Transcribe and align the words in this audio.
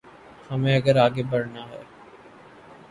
ہمیں 0.51 0.75
اگر 0.75 0.95
آگے 0.97 1.23
بڑھنا 1.31 1.63
ہے۔ 1.69 1.81